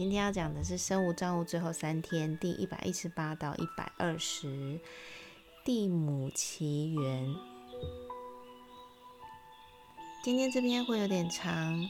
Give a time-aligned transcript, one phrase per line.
[0.00, 4.80] 今天要讲的是生物账户最后三天，第一百一十八到一百二十，
[5.62, 7.34] 地母奇缘。
[10.24, 11.86] 今天这篇会有点长，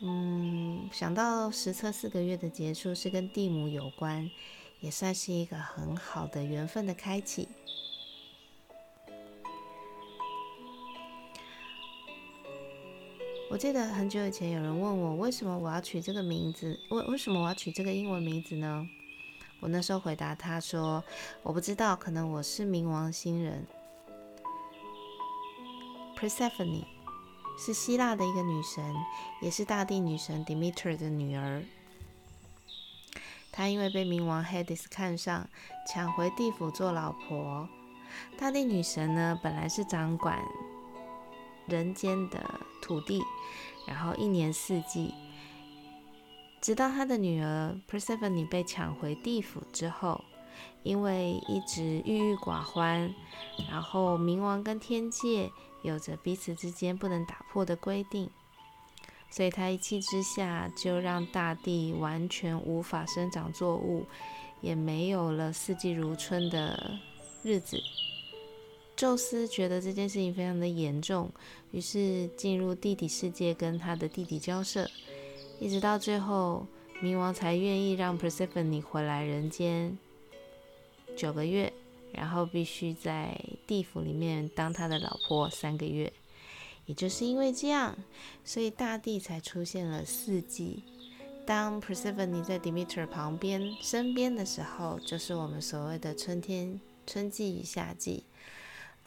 [0.00, 4.30] 嗯，想到实测四个月的结束是跟地母有关，
[4.78, 7.48] 也算是一个很好的缘分的开启。
[13.50, 16.78] 我记得很久以前有人问我，为什么我要取这个名字？
[16.90, 18.88] 为为什么我要取这个英文名字呢？
[19.58, 21.02] 我那时候回答他说
[21.42, 23.66] ：“我不知道，可能我是冥王星人。
[26.16, 26.84] Persephone
[27.58, 28.94] 是希腊的一个女神，
[29.42, 31.64] 也是大地女神 Demeter 的女儿。
[33.50, 35.50] 她因为被冥王 Hades 看上，
[35.88, 37.68] 抢回地府做老婆。
[38.38, 40.38] 大地女神呢，本来是掌管。”
[41.70, 43.22] 人间的土地，
[43.86, 45.14] 然后一年四季，
[46.60, 50.22] 直到他的女儿 Persephone 被抢回地府之后，
[50.82, 53.14] 因为一直郁郁寡欢，
[53.70, 55.50] 然后冥王跟天界
[55.82, 58.28] 有着彼此之间不能打破的规定，
[59.30, 64.06] 所以他一气之下就让大地完全无法生长作物，
[64.60, 66.98] 也没有了四季如春的
[67.42, 67.80] 日子。
[69.00, 71.30] 宙斯觉得这件事情非常的严重，
[71.70, 74.86] 于是进入地底世界跟他的弟弟交涉，
[75.58, 76.66] 一直到最后，
[77.02, 79.96] 冥王才愿意让 Persephone 回来人间
[81.16, 81.72] 九个月，
[82.12, 86.12] 然后必须在地府里面当他的老婆三个月。
[86.84, 87.96] 也就是因为这样，
[88.44, 90.82] 所以大地才出现了四季。
[91.46, 98.24] 当 Persephone 在 Demeter 旁边身边的时候，就是我们所谓的春天、春季与夏季。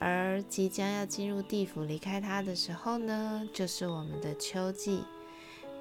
[0.05, 5.01] 而即将要进入地府离开他的时候呢，就是我们的秋季。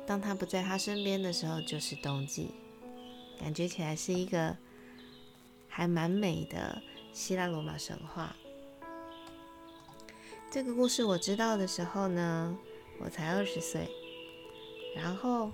[0.06, 2.52] 当他不在他身边的时候，就是冬季。
[3.40, 4.56] 感觉起来是一个
[5.68, 6.80] 还蛮美的
[7.12, 8.36] 希腊罗马神话。
[10.52, 12.56] 这个故事我知道的时候呢，
[13.00, 13.88] 我才二十岁，
[14.94, 15.50] 然后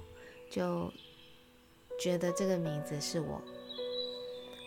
[0.51, 0.93] 就
[1.99, 3.41] 觉得这个名字是我，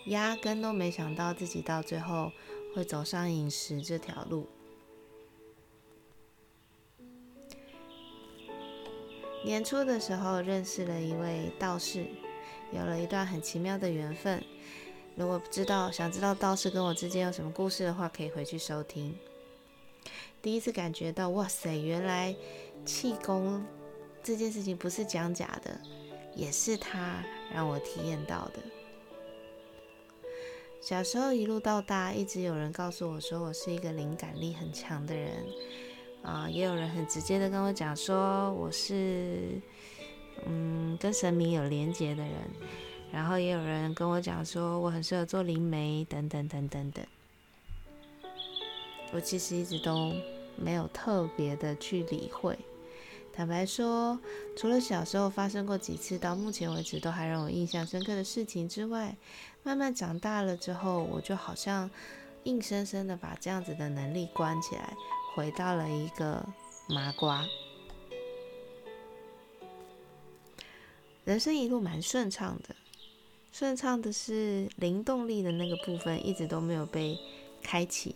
[0.07, 2.31] 压根都没想到自己到最后。
[2.75, 4.47] 会走上饮食这条路。
[9.43, 12.05] 年初的时候认识了一位道士，
[12.71, 14.43] 有了一段很奇妙的缘分。
[15.15, 19.17] 如果不知道想知道道士跟我之间有什么故事的话，可以回去收听。
[20.41, 22.35] 第一次感觉到，哇塞，原来
[22.85, 23.65] 气功
[24.23, 25.79] 这件事情不是讲假的，
[26.35, 27.23] 也是他
[27.53, 28.80] 让我体验到的。
[30.81, 35.31] 小时候一路到大，一直有人告诉我说我是一个灵感力很强的人，
[36.23, 39.61] 啊，也有人很直接的跟我讲说我是，
[40.47, 42.33] 嗯，跟神明有连结的人，
[43.11, 47.05] 然后也有人跟我讲说我很适合做灵媒等等等等等。
[49.13, 50.11] 我其实一直都
[50.55, 52.57] 没有特别的去理会。
[53.33, 54.19] 坦白说，
[54.57, 59.15] 除了小时候发生过几次到目前为止都还让我印象深刻的事情之外，
[59.63, 61.89] 慢慢长大了之后，我就好像
[62.43, 64.93] 硬生生的把这样子的能力关起来，
[65.33, 66.45] 回到了一个
[66.89, 67.45] 麻瓜。
[71.23, 72.75] 人生一路蛮顺畅的，
[73.53, 77.17] 顺畅的是灵动力的那个部分一直都没有被
[77.61, 78.15] 开启，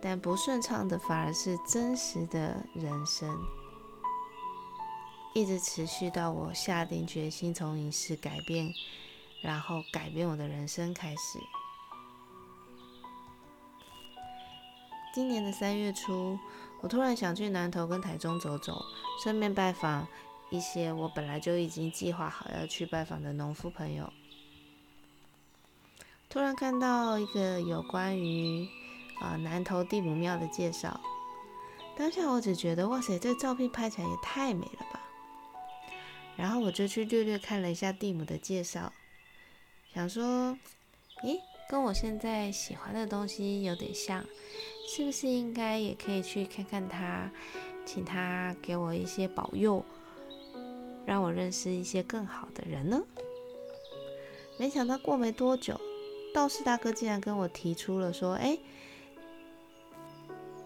[0.00, 3.28] 但不顺畅的反而是真实的人生。
[5.34, 8.72] 一直持续到我下定决心从饮食改变，
[9.42, 11.40] 然后改变我的人生开始。
[15.12, 16.38] 今年的三月初，
[16.80, 18.80] 我突然想去南投跟台中走走，
[19.22, 20.06] 顺便拜访
[20.50, 24.12] 一些我本来就已经计划好要去拜访的农夫朋友。
[26.28, 28.68] 突然看到一个有关于
[29.20, 31.00] 啊南投地母庙的介绍，
[31.96, 35.00] 当下我只觉得哇塞，这照片拍起来也太美了吧！
[36.36, 38.92] 然后我就去略略看了一下蒂姆的介绍，
[39.94, 40.58] 想说，
[41.22, 41.38] 咦，
[41.68, 44.24] 跟我现在喜欢的东西有点像，
[44.88, 47.30] 是不是应该也可以去看看他，
[47.86, 49.84] 请他给我一些保佑，
[51.06, 53.00] 让我认识一些更好的人呢？
[54.58, 55.80] 没想到过没多久，
[56.34, 58.58] 道士大哥竟然跟我提出了说：“哎，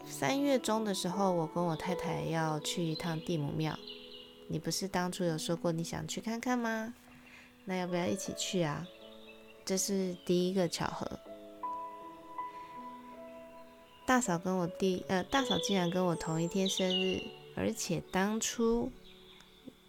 [0.07, 3.79] 三月中的时候，我跟我太太要去一趟蒂姆庙。
[4.49, 6.95] 你不是当初有说过你想去看看吗？
[7.65, 8.87] 那要不要一起去啊？”
[9.65, 11.07] 这是第一个巧合。
[14.07, 17.21] 大嫂跟我弟，呃，大嫂竟然跟我同一天生日，
[17.55, 18.91] 而且当初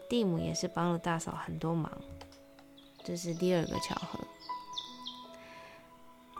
[0.10, 1.90] 蒂姆也是帮了大嫂很多忙，
[3.02, 4.20] 这是第二个巧合。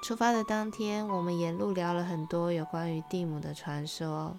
[0.04, 4.38] 出发的当天，我们沿路聊了很多有关于蒂姆的传说，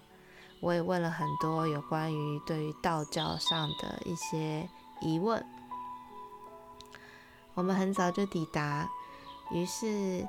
[0.61, 4.69] 我也问了很多有关于对于道教上的一些
[5.01, 5.45] 疑问。
[7.53, 8.89] 我们很早就抵达，
[9.51, 10.25] 于是。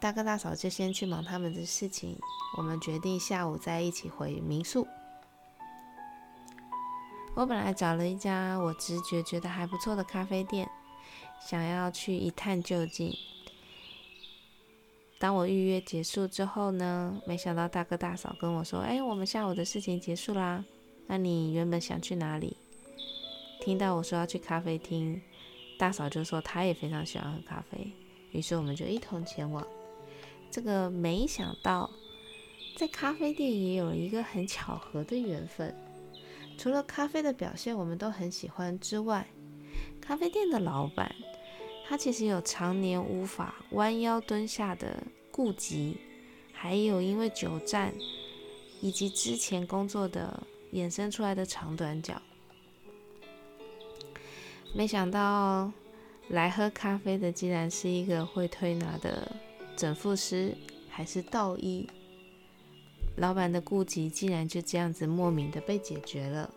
[0.00, 2.18] 大哥大嫂就先去忙他们的事情，
[2.58, 4.84] 我们决定下午再一起回民宿。
[7.36, 10.68] 我本来找了一家我直觉觉得还不错的咖啡店，
[11.40, 13.14] 想要去一探究竟。
[15.22, 20.64] 当我预约结束之后呢，没想到大哥大嫂跟我说：“哎，我们下午的事情结束啦，
[21.06, 22.56] 那你原本想去哪里？”
[23.62, 25.22] 听到我说要去咖啡厅，
[25.78, 27.92] 大嫂就说她也非常喜欢喝咖啡，
[28.32, 29.64] 于是我们就一同前往。
[30.50, 31.88] 这个没想到，
[32.76, 35.72] 在咖啡店也有一个很巧合的缘分。
[36.58, 39.24] 除了咖啡的表现我们都很喜欢之外，
[40.00, 41.14] 咖啡店的老板
[41.92, 45.98] 他其实有常年无法弯腰蹲下的痼疾，
[46.50, 47.92] 还有因为久站
[48.80, 50.42] 以及之前工作的
[50.72, 52.14] 衍生出来的长短脚。
[54.74, 55.70] 没想到
[56.30, 59.30] 来喝咖啡的竟然是一个会推拿的。
[59.76, 60.56] 整复师
[60.88, 61.86] 还是道医，
[63.16, 66.50] 老板的顾忌竟然就这样子莫名的被解决了，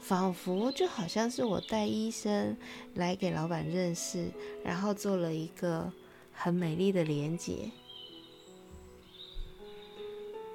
[0.00, 2.56] 仿佛就好像是我带医生
[2.94, 4.30] 来给老板认识，
[4.64, 5.92] 然后做了一个
[6.32, 7.70] 很美丽的连结。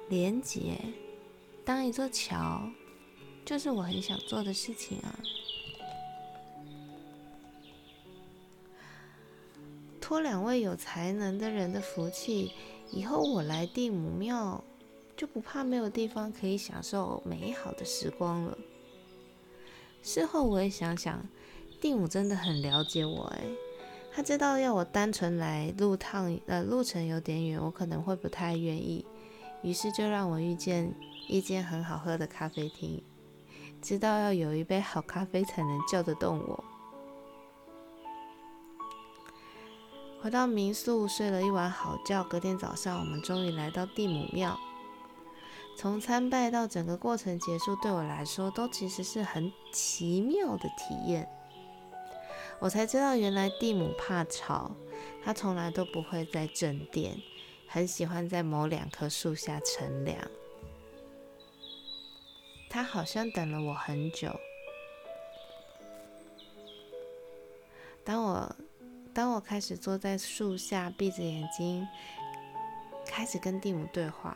[0.08, 0.78] 连结，
[1.64, 2.68] 当一座桥，
[3.44, 5.18] 就是我很想做的事情啊。
[10.00, 12.52] 托两位有才能的人的福气，
[12.90, 14.62] 以后我来地母庙
[15.16, 18.58] 就不怕没有地方可以享受美好的时光了。
[20.02, 21.26] 事后我也想想，
[21.80, 23.44] 地母真的很了解我，哎，
[24.12, 29.06] 他知道要我单纯来路趟，呃，路程有点远，我可能会不太愿意，
[29.62, 30.92] 于是就让我遇见
[31.28, 33.00] 一间很好喝的咖啡厅，
[33.80, 36.64] 知道要有一杯好咖啡才能叫得动我。
[40.20, 44.58] 回到民宿睡了一晚好觉，隔天早上我们终于来到地母庙。
[45.76, 51.28] 从参拜到整个过程结束，对我来说都其实是很奇妙的体验。
[52.60, 54.70] 我才知道原来蒂姆怕吵，
[55.24, 57.16] 他从来都不会在正殿，
[57.66, 60.18] 很喜欢在某两棵树下乘凉。
[62.70, 64.28] 他好像等了我很久。
[68.04, 68.56] 当我。
[69.14, 71.86] 当我开始坐在树下，闭着眼睛，
[73.04, 74.34] 开始跟蒂姆对话，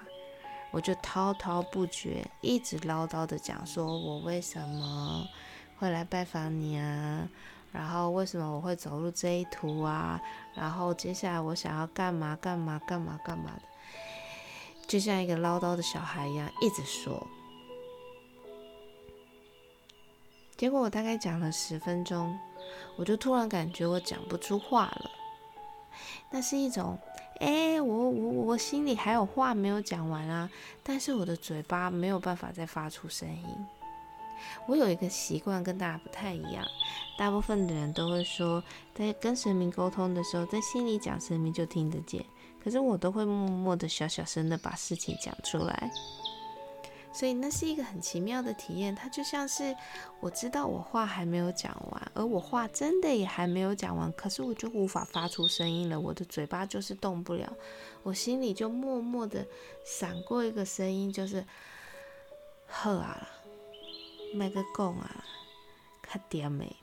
[0.70, 5.26] 我就滔滔不绝，一直唠叨的讲，说我为什么
[5.78, 7.28] 会来拜访你啊？
[7.72, 10.20] 然后为什么我会走入这一途啊？
[10.54, 13.62] 然后接下来我想要干嘛干嘛干嘛干嘛的，
[14.86, 17.26] 就像一个唠叨的小孩一样，一直说。
[20.56, 22.38] 结果我大概讲了十分钟。
[22.96, 25.10] 我就突然感觉我讲不出话了，
[26.32, 26.98] 那是一种，
[27.40, 30.50] 哎，我我我心里还有话没有讲完啊，
[30.82, 33.66] 但是我的嘴巴没有办法再发出声音。
[34.66, 36.64] 我有一个习惯跟大家不太一样，
[37.18, 38.62] 大部分的人都会说，
[38.94, 42.24] 在跟神明沟通的时候，在心里讲，神明就听得见，
[42.62, 45.90] 可是我都会默默的小小声的把事情讲出来。
[47.18, 49.74] 所以那是一个很奇妙的体验，它就像是
[50.20, 57.50] 我知道我话还没有讲完，而我话真的也还没有讲完，可是我就无法发出声音了，我的嘴巴就是动不了，
[58.02, 59.46] 我心里就默默的
[59.82, 61.42] 闪过一个声音，就是
[62.66, 63.26] 呵啊，
[64.34, 65.24] 麦个讲啊，
[66.02, 66.76] 卡点没。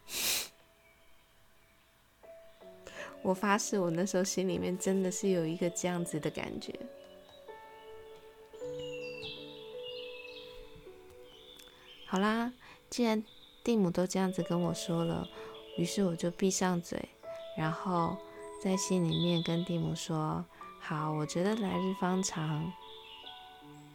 [3.22, 6.74] 我发誓，我那时候心里面真的是有一个这样子的感觉。
[12.14, 12.54] 好啦，
[12.92, 13.24] 既然
[13.64, 15.28] 蒂姆都这样子跟我说了，
[15.80, 17.10] 于是我就闭上嘴，
[17.58, 18.16] 然后
[18.62, 20.46] 在心里面跟蒂姆说
[20.80, 22.72] ：“好，我觉得来日方长。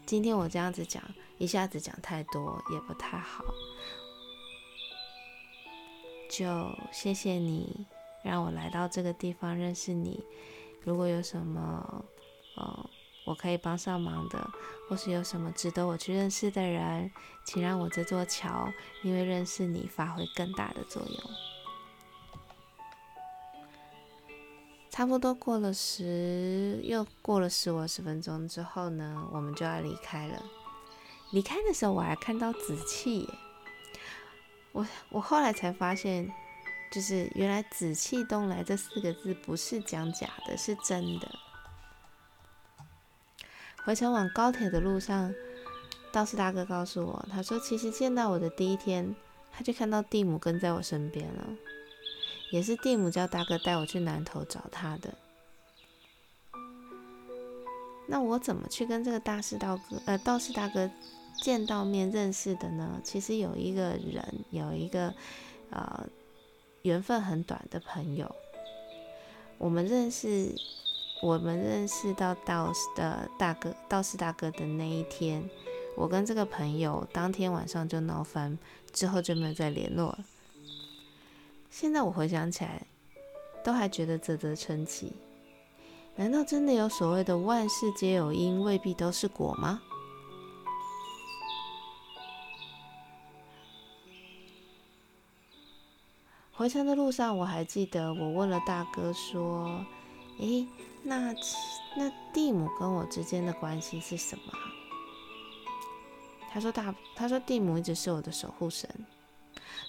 [0.05, 1.01] 今天我这样子讲，
[1.37, 3.45] 一下子讲太多也不太好，
[6.29, 7.87] 就谢谢你
[8.25, 10.25] 让我来到这个地方认识你，
[10.83, 12.05] 如果有什么
[13.29, 14.51] 我可以帮上忙的，
[14.89, 17.11] 或是有什么值得我去认识的人，
[17.45, 21.31] 请让我这座桥因为认识你发挥更大的作用。
[24.91, 30.43] 差不多过了十，又过了十五二十分钟之后呢，我们就要离开了。
[31.31, 33.29] 离开的时候，我还看到紫气耶。
[34.73, 36.33] 我我后来才发现，
[36.91, 41.29] 就是原来“紫气东来”这四个字不是讲假的，是真的。
[43.89, 45.35] 回程往高铁的路上，
[46.13, 49.17] 道士大哥告诉我，他说其实见到我的第一天，
[49.51, 51.49] 他就看到蒂姆跟在我身边了。
[52.51, 55.15] 也是蒂姆叫大哥带我去南头找他的。
[58.07, 60.91] 那我怎么去跟这个大士道哥呃道士大哥
[61.41, 63.01] 见到面认识的呢？
[63.03, 65.15] 其实有一个人，有一个
[65.71, 66.07] 呃
[66.83, 68.31] 缘分很短的朋友。
[69.57, 70.55] 我们认识，
[71.21, 75.49] 我们认识到道士的大哥道士大哥的那一天，
[75.97, 78.57] 我跟这个朋友当天晚上就闹翻，
[78.93, 80.19] 之后就没有再联络了。
[81.71, 82.87] 现在我回想起来，
[83.65, 85.13] 都还觉得啧啧称奇。
[86.15, 89.83] 难道真的有所谓的万事皆有因，未必都是果吗？
[96.53, 99.85] 回程的路上，我还记得我问了大哥说
[100.39, 100.67] ：“诶，
[101.03, 101.35] 那
[101.97, 104.53] 那蒂姆跟我之间的关系是什么？”
[106.51, 108.89] 他说：“大，他说蒂姆一直是我的守护神。”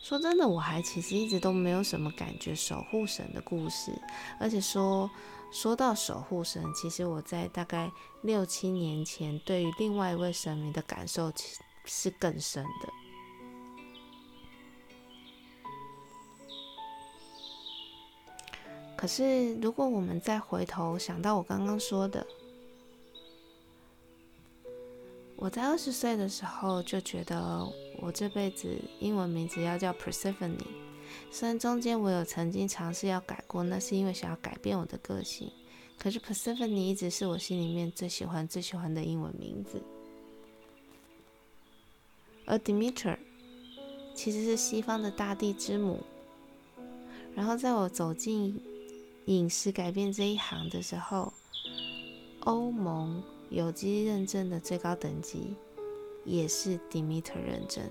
[0.01, 3.91] 说真的，我还其实一直都没有什么感觉守护神的故事，
[4.39, 5.09] 而且说
[5.51, 7.91] 说到守护神，其实我在大概
[8.23, 11.31] 六七年前对于另外一位神明的感受
[11.85, 12.98] 是更深的。
[18.99, 22.27] 可是如果我们再回头想到我刚刚说的，
[25.37, 27.65] 我在二十岁的时候就觉得。
[28.01, 30.55] 我这辈子英文名字要叫 Persephone，
[31.31, 35.51] 虽然中间我有曾经尝试要改过，那是因为想要改变我的个性。
[35.97, 39.81] 可是 Persephone 一直是我心里面最喜欢、最喜欢的英文名字。
[42.45, 43.17] 而 Demeter
[44.15, 45.99] 其实是西方的大地之母。
[47.35, 48.61] 然后在我走进
[49.29, 51.31] 饮食改变这一行的时候，
[52.39, 53.21] 欧盟
[53.51, 55.55] 有机认证的最高等级。
[56.25, 57.83] 也是 Demeter 认证，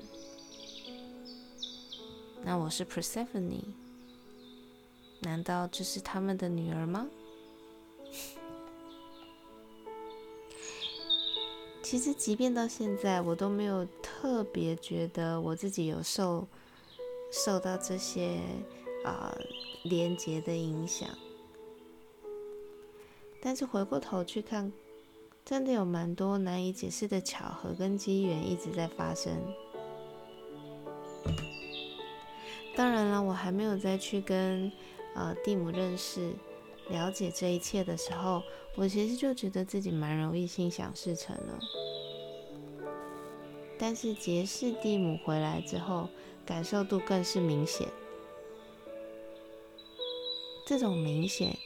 [2.44, 3.62] 那我是 Persephone，
[5.20, 7.08] 难道这是他们的女儿吗？
[11.82, 16.46] 其实，即便到现在，我都没有特别觉得我自己有受
[17.32, 18.38] 受到这些
[19.04, 19.34] 啊
[19.84, 21.08] 连接的影响，
[23.40, 24.72] 但是回过头去看。
[25.44, 29.32] 真的有蛮多难以解释的巧合跟机缘一直在发生。
[32.76, 34.70] 当然了，我还没有再去跟
[35.14, 36.34] 呃蒂姆认识、
[36.90, 38.42] 了解这一切的时候，
[38.76, 41.58] 我其实就觉得自己蛮容易心想事成了。
[43.78, 46.10] 但是结识蒂姆回来之后，
[46.44, 47.88] 感受度更是明显。
[50.66, 51.57] 这种明显，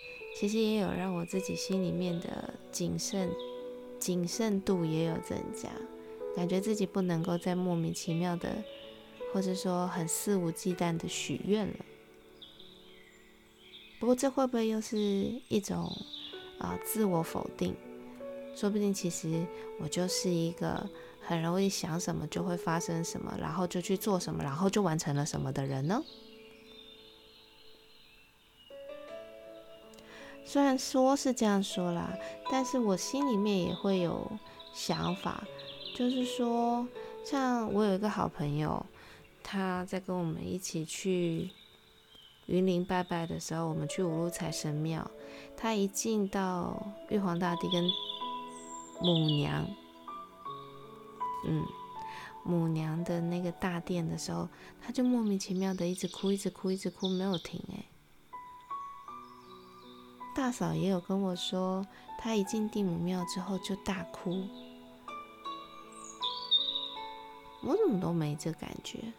[0.43, 3.31] 其实也有让我自己心里面的谨慎。
[4.01, 5.69] 谨慎度也有增加，
[6.35, 8.57] 感觉自己不能够再莫名其妙的，
[9.33, 11.77] 或者说很肆无忌惮的许愿了。
[14.01, 14.97] 不过这会不会又是
[15.47, 15.97] 一种
[16.59, 17.77] 啊自我否定？
[18.57, 19.47] 说不定其实
[19.79, 20.85] 我就是一个
[21.21, 26.03] 很容易想什么就会发生什么，然后就去做什么，然后就完成了什么的人呢？
[30.45, 32.13] 虽然说是这样说啦，
[32.51, 34.31] 但是我心里面也会有
[34.75, 35.43] 想法，
[35.95, 36.87] 就是说，
[37.25, 38.85] 像我有一个好朋友，
[39.43, 41.51] 他在跟我们一起去
[42.47, 45.11] 云林拜拜的时候，我们去五路财神庙，
[45.57, 47.85] 他一进到玉皇大帝跟
[49.01, 49.67] 母娘，
[51.47, 51.65] 嗯，
[52.45, 54.49] 母娘的那个大殿的时候，
[54.85, 57.87] 他就莫名其妙的一直哭，一直哭，一直哭，没有停，诶。
[60.35, 61.87] 大嫂也有跟我说，
[62.19, 64.49] 她一进地母庙之后就大哭。
[67.63, 69.13] 我怎么都没这感觉？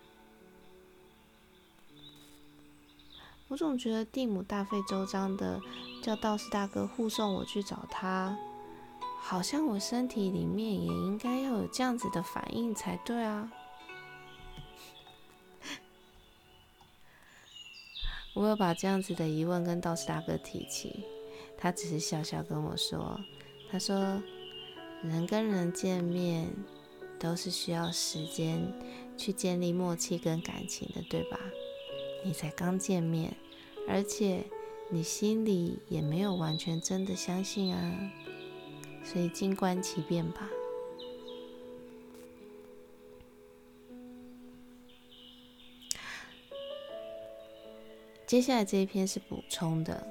[3.47, 5.61] 我总觉得地母大费周章的
[6.01, 8.35] 叫道士大哥护送我去找他，
[9.21, 13.51] 好像我身体里面也应该要有这样子的反应才对啊。
[18.33, 21.03] 我有把这样子的疑问跟道士大哥提起，
[21.55, 23.19] 他只是笑笑跟我说
[23.69, 24.21] ：“他说，
[25.03, 26.49] 人跟人见面
[27.19, 28.73] 都是需要时间
[29.15, 31.39] 去建立默契跟感情的，对吧？
[32.25, 33.35] 你才刚见面，
[33.87, 34.43] 而且
[34.89, 38.11] 你心里也没有完全真的相信啊，
[39.03, 40.49] 所以静观其变吧。”
[48.33, 50.07] 接下来这一篇是补充的。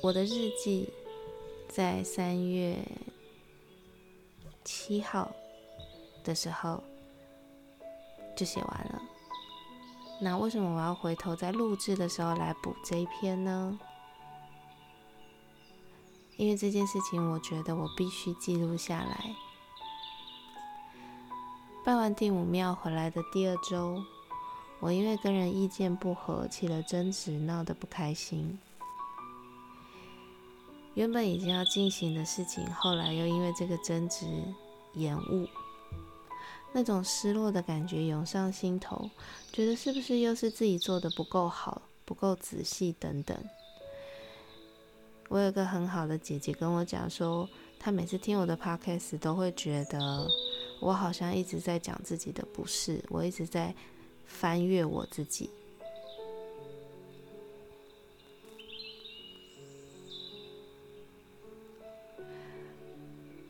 [0.00, 0.88] 我的日记
[1.68, 2.78] 在三月
[4.62, 5.32] 七号
[6.22, 6.80] 的时候
[8.36, 9.02] 就写完了。
[10.20, 13.76] 那为什么我要回头在录制的时候来补这一篇呢？
[16.36, 19.34] 因为这件事情，我觉得我必须记录下来。
[21.84, 24.00] 拜完第五庙回来的第二周。
[24.82, 28.58] 我因为跟人意见不合起了争执，闹得不开心。
[30.94, 34.26] 原本已经要进行的事情，后来又因为这个争执
[34.94, 35.48] 延误，
[36.72, 39.08] 那种失落的感觉涌上心头，
[39.52, 43.38] 觉得是不是又是自己做的不够好、不够仔细等等。
[45.28, 47.48] 我有个很好的姐姐跟我讲说，
[47.78, 50.28] 她每次听我的 podcast 都会觉得
[50.80, 53.72] 我好像一直在讲自己的不是，我一直在。
[54.32, 55.48] 翻阅我自己，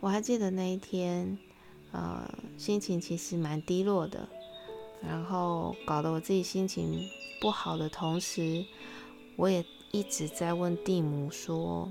[0.00, 1.38] 我还记得那一天，
[1.92, 4.28] 呃，心情其实蛮低落的，
[5.00, 7.08] 然后搞得我自己心情
[7.40, 8.66] 不好的同时，
[9.36, 11.90] 我也一直在问蒂姆说，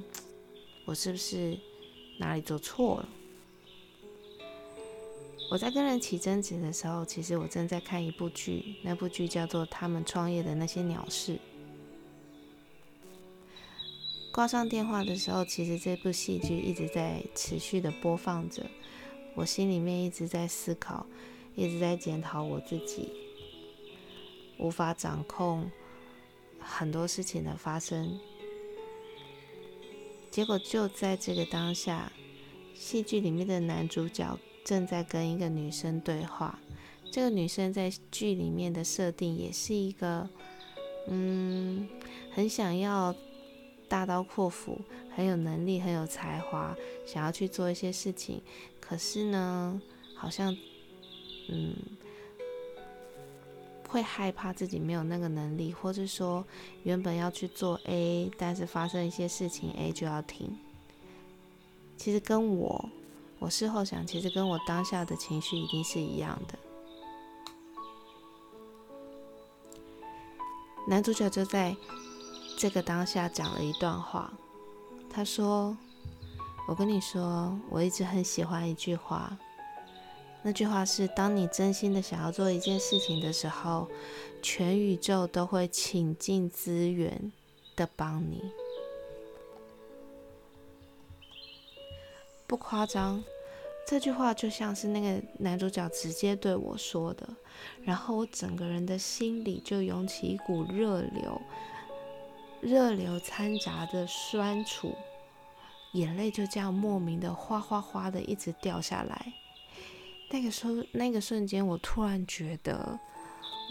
[0.86, 1.58] 我是不是
[2.20, 3.10] 哪里做错了？
[5.52, 11.34] 我在跟人起争执的时候，其实我正在看一部剧，那部剧叫做《他们创业的那些鸟事》。
[14.32, 18.66] 挂上电话的时候，其实这部戏剧一直在持续的播放着，
[19.36, 21.06] 我心里面一直在思考，
[21.54, 23.10] 一直在检讨我自己，
[24.58, 25.70] 无法掌控
[26.62, 28.18] 很多事情的发生。
[30.30, 32.10] 结果就在这个当下，
[32.74, 34.40] 戏剧里面的男主角。
[34.64, 36.60] 正在跟一个女生对话，
[37.12, 40.30] 这个女生在剧里面的设定也是一个，
[41.08, 41.90] 嗯，
[42.32, 43.14] 很想要
[43.90, 44.80] 大刀阔斧，
[45.16, 48.42] 很有能力，很有才华，想要去做一些事情。
[48.80, 49.82] 可是呢，
[50.16, 50.56] 好像，
[51.50, 51.76] 嗯，
[53.90, 56.46] 会害怕自己没有那个能力，或者说
[56.84, 60.56] 原本要去做 A，但是发生一些事情，A 就要停。
[61.98, 62.90] 其实跟我。
[63.42, 66.60] 我事后想，其实跟我当下的情绪一定是一样的。
[70.88, 71.76] 男主角就在
[72.60, 74.32] 这个当下讲了一段话，
[75.10, 75.76] 他说
[76.70, 79.36] ：“我跟你说，我一直很喜欢一句话，
[80.44, 83.90] 那句话是：当你真心的想要做一件事情的时候，
[84.44, 87.32] 全宇宙都会倾尽资源
[87.76, 88.52] 的帮你。”
[92.52, 93.24] 不夸张，
[93.88, 97.26] 这句话就像是那个男主角直接对我说的，
[97.82, 101.42] 然后我整个人的心里就涌起一股热流，
[102.60, 104.94] 热流掺杂着酸楚，
[105.94, 109.34] 眼泪就这样莫名的哗哗哗的一直掉下来。
[110.30, 113.00] 那个时候，那个瞬间，我突然觉得，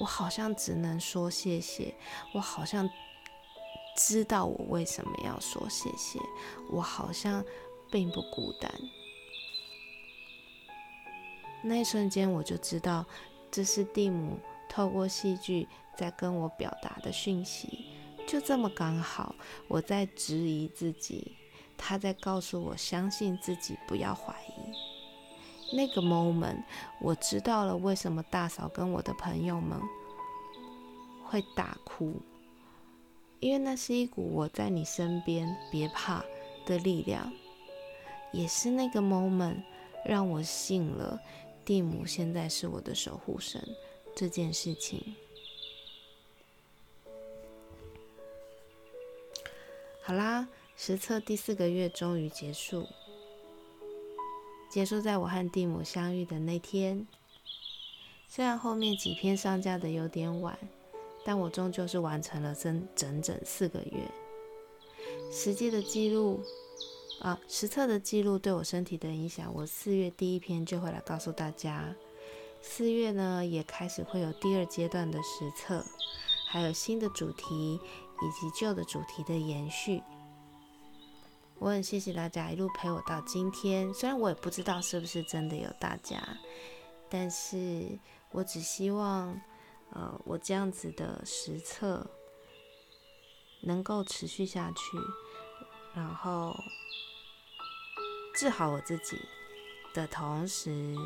[0.00, 1.94] 我好像只能说谢谢，
[2.32, 2.88] 我好像
[3.98, 6.18] 知道我为什么要说谢谢，
[6.70, 7.44] 我好像。
[7.90, 8.72] 并不孤单。
[11.62, 13.04] 那一瞬间，我就知道
[13.50, 17.84] 这是蒂姆透过戏剧在跟我表达的讯息。
[18.26, 19.34] 就这么刚好，
[19.68, 21.36] 我在质疑自己，
[21.76, 25.76] 他在告诉我相信自己，不要怀疑。
[25.76, 26.62] 那个 moment，
[27.00, 29.78] 我知道了为什么大嫂跟我的朋友们
[31.24, 32.20] 会大哭，
[33.40, 36.24] 因为那是一股我在你身边，别怕
[36.64, 37.32] 的力量。
[38.32, 39.62] 也是那个 moment
[40.04, 41.20] 让我信了
[41.64, 43.62] 蒂姆现在是我的守护神
[44.14, 45.14] 这件事情。
[50.02, 52.86] 好啦，实测第四个月终于结束，
[54.70, 57.06] 结束在我和蒂姆相遇的那天。
[58.26, 60.58] 虽然后面几篇上架的有点晚，
[61.24, 64.10] 但我终究是完成了整整整四个月
[65.30, 66.40] 实际的记录。
[67.20, 71.94] 啊，实测的记录对我身体的影响，我四月第一篇就会来告诉大家。
[72.62, 75.84] 四月呢，也开始会有第二阶段的实测，
[76.48, 80.02] 还有新的主题以及旧的主题的延续。
[81.58, 86.22] 我很谢谢大家一路陪我到今天，虽然我也不知道是不是真的有大家，
[87.10, 87.98] 但是
[88.30, 89.38] 我只希望，
[89.90, 92.10] 呃，我这样子的实测
[93.60, 94.96] 能够持续下去，
[95.94, 96.54] 然后
[98.34, 99.20] 治好我自己
[99.92, 100.96] 的同时，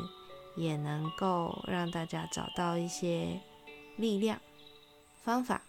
[0.55, 3.41] 也能够让大家找到一些
[3.97, 4.39] 力量、
[5.23, 5.61] 方法。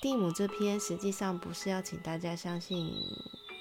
[0.00, 2.92] 蒂姆这篇实际上不是要请大家相信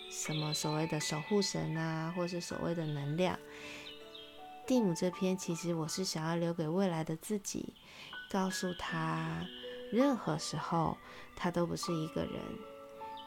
[0.09, 3.37] 什么所谓的守护神啊，或是所谓的能量。
[4.65, 7.73] 蒂姆这篇其实我是想要留给未来的自己，
[8.31, 9.45] 告诉他，
[9.91, 10.97] 任何时候
[11.35, 12.41] 他都不是一个人，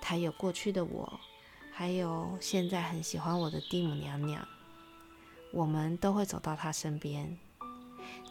[0.00, 1.20] 他有过去的我，
[1.72, 4.46] 还有现在很喜欢我的蒂姆娘娘，
[5.53, 7.38] 我们都会走到他身边。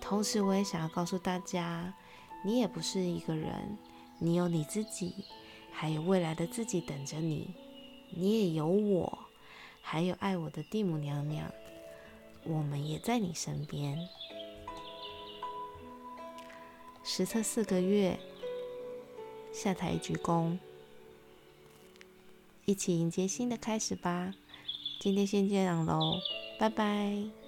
[0.02, 1.93] 同时，我也想要告诉大家，
[2.43, 3.78] 你也不是一个人。
[4.19, 5.26] 你有你自己，
[5.72, 7.54] 还有未来的自己等着你。
[8.12, 9.19] 你也有我，
[9.82, 11.52] 还有爱我的蒂姆娘娘，
[12.43, 13.98] 我们也在你身边。
[17.04, 18.18] 实测四个月，
[19.52, 20.58] 下台鞠躬，
[22.66, 24.34] 一起迎接新的开始吧。
[25.00, 26.20] 今天先这样喽，
[26.58, 27.42] 拜拜。